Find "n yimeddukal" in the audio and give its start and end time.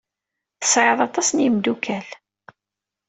1.35-2.07